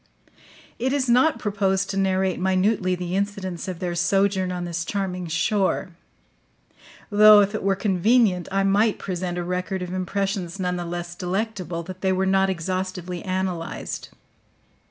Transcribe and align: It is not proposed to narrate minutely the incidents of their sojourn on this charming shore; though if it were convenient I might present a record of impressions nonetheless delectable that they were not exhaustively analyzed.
It 0.79 0.93
is 0.93 1.07
not 1.07 1.37
proposed 1.37 1.91
to 1.91 1.95
narrate 1.97 2.39
minutely 2.39 2.95
the 2.95 3.15
incidents 3.15 3.67
of 3.67 3.77
their 3.77 3.93
sojourn 3.93 4.51
on 4.51 4.65
this 4.65 4.83
charming 4.83 5.27
shore; 5.27 5.89
though 7.11 7.41
if 7.41 7.53
it 7.53 7.61
were 7.61 7.75
convenient 7.75 8.47
I 8.51 8.63
might 8.63 8.97
present 8.97 9.37
a 9.37 9.43
record 9.43 9.83
of 9.83 9.93
impressions 9.93 10.59
nonetheless 10.59 11.13
delectable 11.13 11.83
that 11.83 12.01
they 12.01 12.11
were 12.11 12.25
not 12.25 12.49
exhaustively 12.49 13.21
analyzed. 13.21 14.09